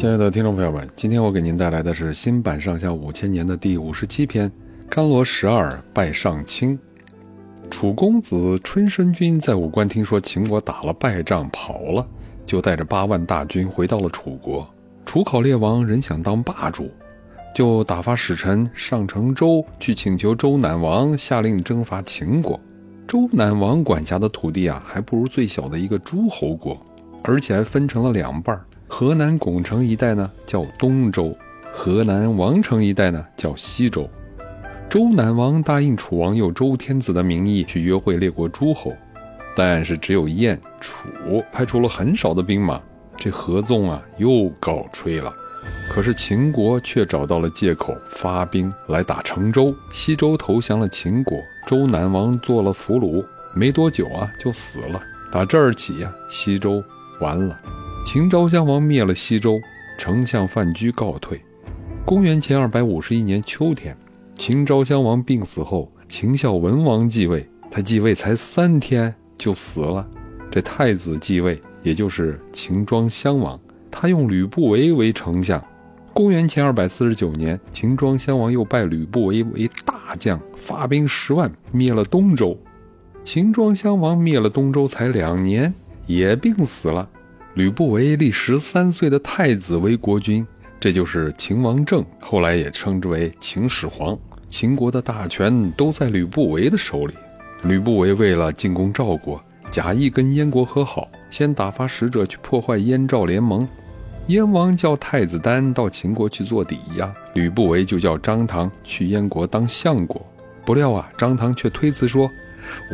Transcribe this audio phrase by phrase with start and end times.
[0.00, 4.48] 亲爱的听众朋友们，今天我给您带来的是新版上下五千年的第五十七篇
[4.88, 6.74] 《甘罗十二拜上卿》。
[7.70, 12.06] 楚公子春申君在武关听说秦国打了败仗跑了，
[12.46, 14.66] 就带着八万大军回到了楚国。
[15.04, 16.90] 楚考烈王仍想当霸主，
[17.54, 22.58] 就打发使臣上成周去请求周赧王下令征伐秦国。
[23.06, 26.80] 周赧王管辖的土地啊，还不如最小的一个诸侯国，
[27.22, 28.64] 而且还分成了两半儿。
[29.00, 31.34] 河南巩城一带呢叫东周，
[31.72, 34.06] 河南王城一带呢叫西周。
[34.90, 38.92] 周赧王答应楚王用周天子的名义去约会列国诸侯，
[39.56, 41.08] 但是只有燕、楚
[41.50, 42.78] 派出了很少的兵马，
[43.16, 45.32] 这合纵啊又告吹了。
[45.90, 49.74] 可是秦国却找到了借口，发兵来打成周。
[49.90, 53.24] 西周投降了秦国，周赧王做了俘虏，
[53.56, 55.00] 没多久啊就死了。
[55.32, 56.84] 打这儿起呀，西周
[57.22, 57.58] 完了。
[58.04, 59.60] 秦昭襄王灭了西周，
[59.96, 61.40] 丞相范雎告退。
[62.04, 63.96] 公元前二百五十一年秋天，
[64.34, 67.48] 秦昭襄王病死后，秦孝文王继位。
[67.70, 70.04] 他继位才三天就死了。
[70.50, 73.60] 这太子继位，也就是秦庄襄王，
[73.92, 75.62] 他用吕不韦为丞相。
[76.12, 82.58] 公元前二百四十九年，秦庄襄王又拜吕不韦为大将，发兵十万灭了东周。
[83.22, 85.72] 秦庄襄王灭了东周才两年，
[86.06, 87.08] 也病死了。
[87.54, 90.46] 吕不韦立十三岁的太子为国君，
[90.78, 94.16] 这就是秦王政，后来也称之为秦始皇。
[94.48, 97.14] 秦国的大权都在吕不韦的手里。
[97.62, 103.68] 吕不韦为了进攻赵国，假意跟燕国和好，先打发使者去破坏燕赵联盟。
[104.28, 110.24] 燕王叫太子丹到秦国去做抵押，吕不韦就叫张唐去燕国当相国。
[110.64, 112.30] 不料啊，张唐却推辞说：“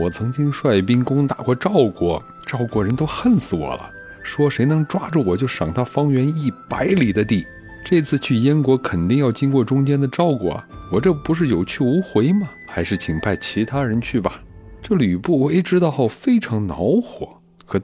[0.00, 3.90] 我曾经率兵攻打过赵国，赵国人都恨死我了，
[4.26, 7.46] 说谁能抓住我就赏他方圆一百里的地。
[7.84, 12.48] 这次去燕国肯定要经过中间的赵国啊，我这不是有去无回吗？
[12.68, 14.42] 还是请派其他人去吧。”
[14.82, 17.28] 这吕不韦知道后非常恼火，
[17.64, 17.80] 可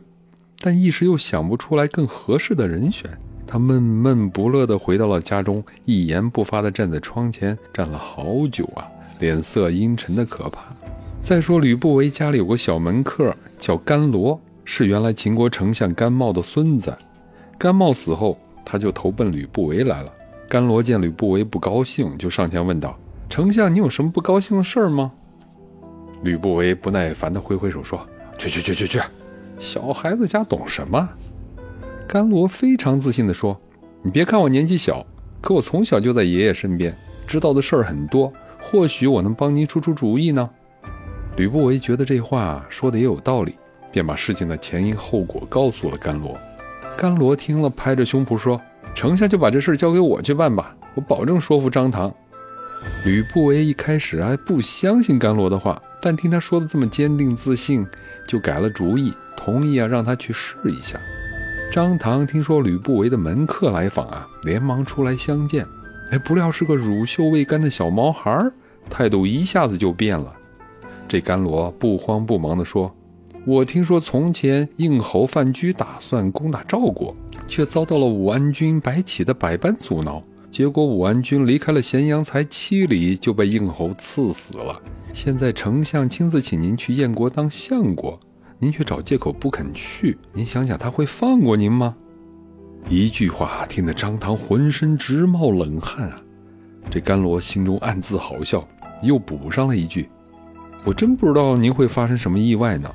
[0.60, 3.10] 但一时又想不出来更合适的人选。
[3.46, 8.86] 他闷闷不乐地回到了家中，一言不发地站在窗前，站了好久啊，
[9.18, 10.74] 脸色阴沉的可怕。
[11.22, 16.96] 再说吕不韦家里有个小门客叫甘罗，是原来秦国丞相甘茂的孙子。
[17.58, 20.12] 甘茂死后，他就投奔吕不韦来了。
[20.48, 22.98] 甘罗见吕不韦不高兴，就上前问道
[23.30, 25.12] ：“丞相，你有什么不高兴的事儿吗？”
[26.22, 28.06] 吕不韦不耐烦地挥挥手说
[28.38, 29.00] ：“去去去去去，
[29.58, 31.08] 小孩子家懂什么？”
[32.06, 33.60] 甘罗非常自信地说
[34.02, 35.06] ：“你别看我年纪小，
[35.40, 36.94] 可我从小就在爷爷身边，
[37.26, 38.32] 知道的事儿很多。
[38.60, 40.50] 或许我能帮您出出主意呢。”
[41.36, 43.56] 吕不韦觉得这话说的也有道理，
[43.92, 46.36] 便把事情的前因后果告诉了甘罗。
[46.96, 48.60] 甘罗听了，拍着胸脯说
[48.94, 52.12] ：“丞相就把这事交给我去办吧，我保证说服张唐。”
[53.04, 57.86] 吕不韦一开始还不相信甘罗的话，但听他说的这么坚定自信，
[58.26, 60.98] 就改了主意，同意啊让他去试一下。
[61.72, 65.64] 张唐听说吕不韦的门客来访啊，连忙出来相见。
[66.10, 68.36] 哎，不料是个乳臭未干的小毛孩，
[68.90, 70.32] 态度一下子就变了。
[71.08, 72.92] 这甘罗不慌不忙地说
[73.44, 77.14] ：“我听说从前应侯范雎打算攻打赵国，
[77.48, 84.80] 却遭到了武安君白起的百般阻挠，结果武安君离开了咸阳才七里就被应侯刺死了。
[85.12, 88.18] 现在丞相亲自请您去燕国当相国。”
[88.62, 91.96] 您却找借口不肯去，您想想他会放过您吗？
[92.88, 96.16] 一句话听得张唐浑身直冒冷汗啊！
[96.88, 98.64] 这甘罗心中暗自好笑，
[99.02, 100.08] 又补上了一句
[100.86, 102.88] ：“我真不知道您会发生什么意外呢。”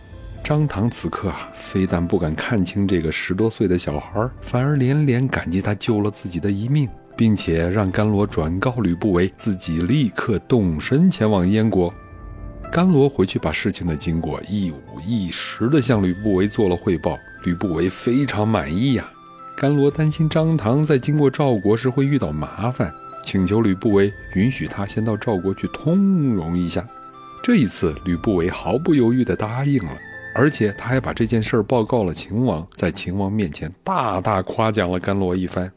[0.47, 6.87] 张唐此刻啊，非但不敢看清这个十多岁的小孩，反而连连感激他救了自己的一命，
[7.17, 11.93] 并且让甘罗转告吕不韦，自己立刻动身前往燕国。
[12.71, 19.05] 甘罗回去把事情的经过一五一十地向吕不韦做了汇报，吕不韦非常满意呀。
[19.57, 22.89] 甘罗担心张唐在经过赵国时会遇到麻烦，
[23.25, 26.87] 请求吕不韦允许他先到赵国去通融一下。
[27.43, 29.91] 这一次，吕不韦毫不犹豫地答应了，
[30.37, 35.71] 而且他还把这件事儿报告了秦王，在秦王面前大大夸奖了甘罗一番。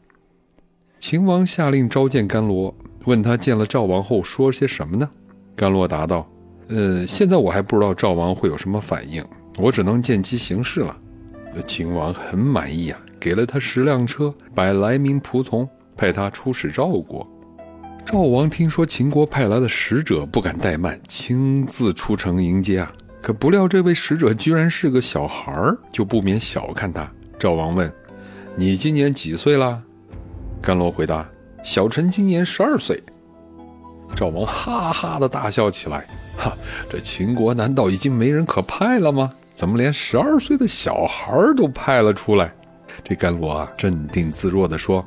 [0.99, 2.71] 秦王下令召见甘罗，
[3.05, 5.09] 问他见了赵王后说些什么呢？
[5.55, 6.29] 甘罗答道。
[6.67, 9.25] 呃，现在我还不知道赵王会有什么反应，
[9.57, 10.95] 我只能见机行事了。
[11.65, 15.67] 秦王很满意啊，给了他十辆车，百来名仆从，
[15.97, 17.27] 派他出使赵国。
[18.05, 22.91] 赵王听说秦国派来的使者，不敢怠慢，亲自出城迎接啊。
[23.21, 27.09] 可不料这位使者居然是个小孩儿，就不免小看他。
[27.37, 27.91] 赵王问
[28.57, 29.79] ：“你今年几岁啦？”
[30.61, 31.29] 甘罗回答
[31.63, 33.01] ：“小臣今年十二岁。”
[34.15, 36.51] 赵王哈哈的大笑起来：“哈，
[36.89, 39.31] 这秦国难道已经没人可派了吗？
[39.53, 42.51] 怎么连十二岁的小孩都派了出来？”
[43.03, 45.05] 这甘罗啊，镇定自若地说：“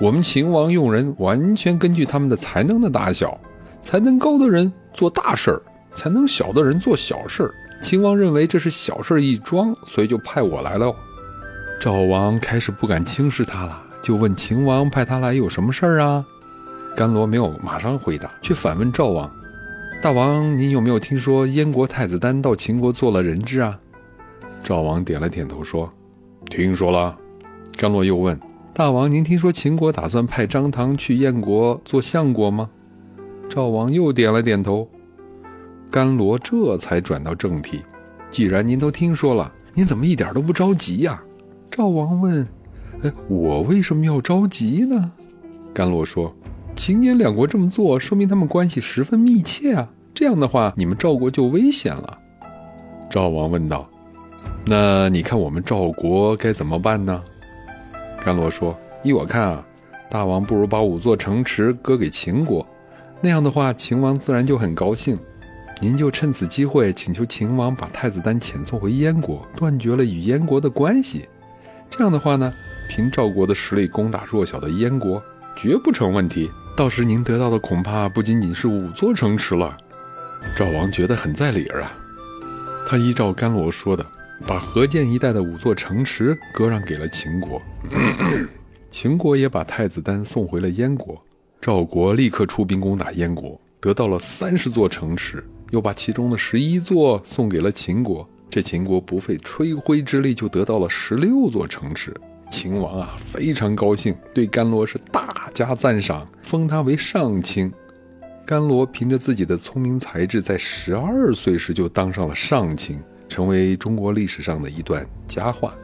[0.00, 3.38] 我们秦王用人完全根据他们的才能的大小，
[3.80, 5.62] 才能高的人做大事儿，
[5.94, 7.50] 才能小的人做小事。
[7.82, 10.94] 秦王认为这是小事一桩，所以就派我来了。”
[11.80, 16.24] 赵王开始不敢轻视他了，就问秦王派他来有什么事儿啊？
[16.96, 19.30] 甘罗没有马上回答，却反问赵王
[20.02, 23.78] ：“大王，您有没有听说燕国太子丹到秦国做了人质啊？”
[24.62, 25.90] 赵王点了点头说
[26.48, 27.14] ：“听说了。”
[27.76, 28.38] 甘罗又问
[28.72, 32.70] ：“大王，您听说秦国打算派张唐去燕国做相国吗？”
[33.50, 34.88] 赵王又点了点头。
[35.94, 37.80] 甘罗这才转到正题
[38.28, 41.22] ：“既然您都听说了，您怎么一点都不着急呀？”
[41.70, 42.44] 赵王问
[43.04, 45.12] ：“哎，我为什么要着急呢？”
[45.72, 46.34] 甘罗说
[46.74, 49.88] ：“秦燕两国这么做，说明他们关系十分密切啊。
[50.12, 52.18] 这样的话，你们赵国就危险了。”
[53.08, 53.88] 赵王问道
[54.66, 57.22] ：“那你看我们赵国该怎么办呢？”
[58.24, 59.64] 甘罗说：“依我看啊，
[60.10, 62.66] 大王不如把五座城池割给秦国，
[63.20, 65.16] 那样的话，秦王自然就很高兴。
[65.80, 71.28] 您就趁此机会请求秦王把太子丹遣送回燕国，断绝了与燕国的关系。”
[71.90, 72.52] 这样的话呢，
[72.88, 75.22] 凭赵国的实力攻打弱小的燕国，
[75.56, 76.50] 绝不成问题。
[76.76, 79.76] 到时您得到的恐怕不仅仅是五座城池了。
[80.56, 81.92] 赵王觉得很在理儿啊，
[82.88, 84.04] 他依照甘罗说的，
[84.46, 87.62] 把河间一带的五座城池割让给了秦国，
[88.90, 91.22] 秦国也把太子丹送回了燕国。
[91.60, 98.26] 赵国立刻出兵攻打燕国，得到了三十座城池，又把其中的十一座送给了秦国。
[98.48, 102.16] 这秦国不费吹灰之力就得到了十六座城池，
[102.50, 107.70] 秦王啊非常高兴，对甘罗是大加赞赏，封他为上卿。
[108.46, 112.98] 甘罗凭着自己的聪明才智，在十二岁时就当上了上卿，
[113.28, 115.74] 成为中国历史上的一段佳话。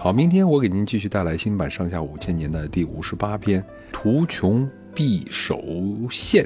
[0.00, 3.62] 好，明天我给您继续带来新版《上下五千年》的第五十八篇
[3.92, 5.62] 《图穷匕首
[6.10, 6.44] 现》，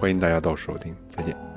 [0.00, 1.49] 欢迎大家到时收听，再见。